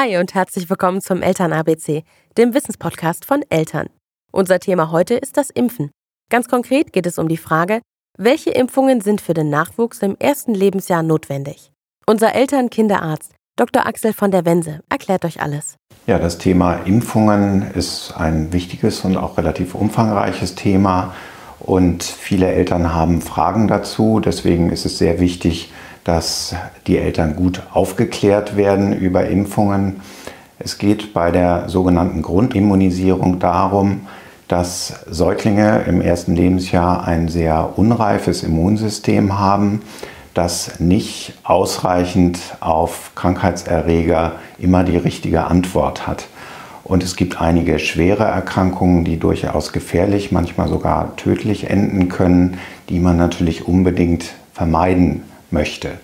[0.00, 2.04] Hi und herzlich willkommen zum Eltern ABC,
[2.36, 3.88] dem Wissenspodcast von Eltern.
[4.30, 5.90] Unser Thema heute ist das Impfen.
[6.30, 7.80] Ganz konkret geht es um die Frage,
[8.16, 11.72] welche Impfungen sind für den Nachwuchs im ersten Lebensjahr notwendig?
[12.06, 13.86] Unser Eltern-Kinderarzt Dr.
[13.86, 15.74] Axel von der Wense erklärt euch alles.
[16.06, 21.12] Ja, das Thema Impfungen ist ein wichtiges und auch relativ umfangreiches Thema
[21.58, 24.20] und viele Eltern haben Fragen dazu.
[24.20, 25.72] Deswegen ist es sehr wichtig,
[26.08, 26.56] dass
[26.86, 30.00] die Eltern gut aufgeklärt werden über Impfungen.
[30.58, 34.06] Es geht bei der sogenannten Grundimmunisierung darum,
[34.48, 39.82] dass Säuglinge im ersten Lebensjahr ein sehr unreifes Immunsystem haben,
[40.32, 46.28] das nicht ausreichend auf Krankheitserreger immer die richtige Antwort hat.
[46.84, 52.56] Und es gibt einige schwere Erkrankungen, die durchaus gefährlich, manchmal sogar tödlich enden können,
[52.88, 55.98] die man natürlich unbedingt vermeiden möchte.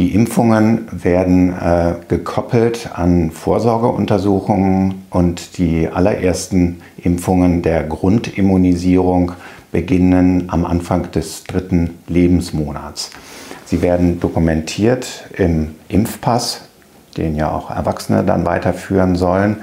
[0.00, 9.32] Die Impfungen werden äh, gekoppelt an Vorsorgeuntersuchungen und die allerersten Impfungen der Grundimmunisierung
[9.72, 13.10] beginnen am Anfang des dritten Lebensmonats.
[13.66, 16.62] Sie werden dokumentiert im Impfpass,
[17.18, 19.58] den ja auch Erwachsene dann weiterführen sollen.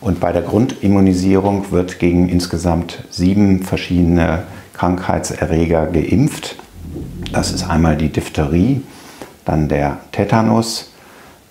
[0.00, 6.56] Und bei der Grundimmunisierung wird gegen insgesamt sieben verschiedene Krankheitserreger geimpft.
[7.30, 8.80] Das ist einmal die Diphtherie,
[9.44, 10.92] dann der Tetanus,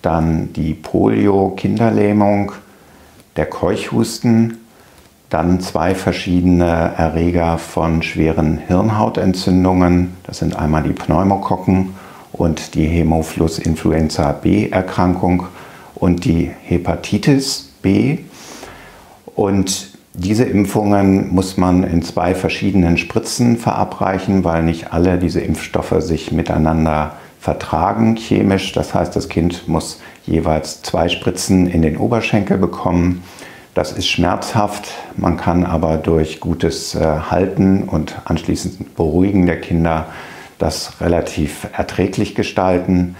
[0.02, 2.52] dann die Polio-Kinderlähmung,
[3.36, 4.58] der Keuchhusten,
[5.28, 10.16] dann zwei verschiedene Erreger von schweren Hirnhautentzündungen.
[10.24, 11.94] Das sind einmal die Pneumokokken
[12.32, 15.44] und die Hämophilus-Influenza B-Erkrankung
[15.94, 18.18] und die Hepatitis B.
[19.36, 25.94] Und diese Impfungen muss man in zwei verschiedenen Spritzen verabreichen, weil nicht alle diese Impfstoffe
[25.98, 28.72] sich miteinander vertragen chemisch.
[28.72, 33.22] Das heißt, das Kind muss jeweils zwei Spritzen in den Oberschenkel bekommen.
[33.74, 40.06] Das ist schmerzhaft, man kann aber durch gutes äh, Halten und anschließend Beruhigen der Kinder
[40.58, 43.16] das relativ erträglich gestalten.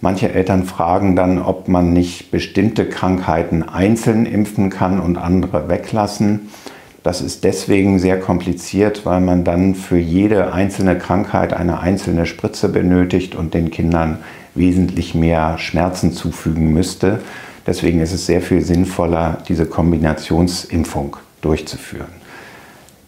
[0.00, 6.48] Manche Eltern fragen dann, ob man nicht bestimmte Krankheiten einzeln impfen kann und andere weglassen.
[7.02, 12.68] Das ist deswegen sehr kompliziert, weil man dann für jede einzelne Krankheit eine einzelne Spritze
[12.68, 14.18] benötigt und den Kindern
[14.54, 17.20] wesentlich mehr Schmerzen zufügen müsste.
[17.66, 22.20] Deswegen ist es sehr viel sinnvoller, diese Kombinationsimpfung durchzuführen.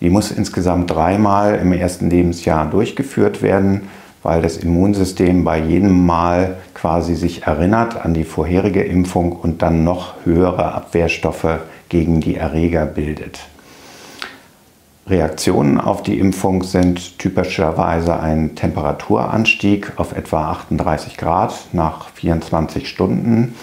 [0.00, 3.82] Die muss insgesamt dreimal im ersten Lebensjahr durchgeführt werden
[4.22, 9.84] weil das Immunsystem bei jedem Mal quasi sich erinnert an die vorherige Impfung und dann
[9.84, 11.58] noch höhere Abwehrstoffe
[11.88, 13.40] gegen die Erreger bildet.
[15.06, 23.54] Reaktionen auf die Impfung sind typischerweise ein Temperaturanstieg auf etwa 38 Grad nach 24 Stunden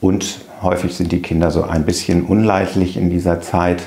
[0.00, 3.82] und häufig sind die Kinder so ein bisschen unleidlich in dieser Zeit.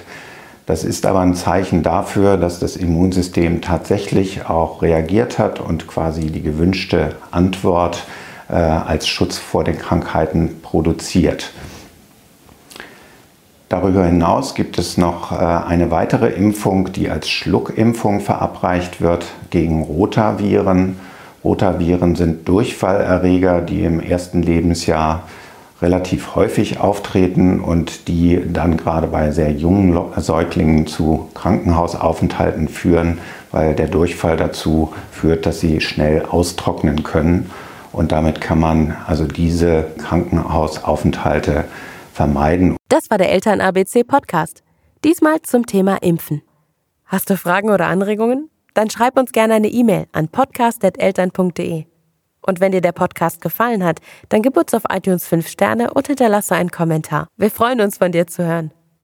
[0.66, 6.28] Das ist aber ein Zeichen dafür, dass das Immunsystem tatsächlich auch reagiert hat und quasi
[6.28, 8.04] die gewünschte Antwort
[8.50, 11.52] äh, als Schutz vor den Krankheiten produziert.
[13.74, 19.82] Darüber hinaus gibt es noch äh, eine weitere Impfung, die als Schluckimpfung verabreicht wird gegen
[19.82, 21.00] Rotaviren.
[21.44, 25.24] Rotaviren sind Durchfallerreger, die im ersten Lebensjahr
[25.82, 33.18] relativ häufig auftreten und die dann gerade bei sehr jungen Säuglingen zu Krankenhausaufenthalten führen,
[33.50, 37.50] weil der Durchfall dazu führt, dass sie schnell austrocknen können.
[37.92, 41.64] Und damit kann man also diese Krankenhausaufenthalte
[42.14, 42.78] vermeiden.
[42.90, 44.64] Das war der Eltern-ABC Podcast.
[45.04, 46.42] Diesmal zum Thema Impfen.
[47.06, 48.50] Hast du Fragen oder Anregungen?
[48.74, 51.86] Dann schreib uns gerne eine E-Mail an podcast.eltern.de.
[52.46, 56.08] Und wenn dir der Podcast gefallen hat, dann gib uns auf iTunes 5 Sterne und
[56.08, 57.28] hinterlasse einen Kommentar.
[57.38, 58.72] Wir freuen uns, von dir zu hören.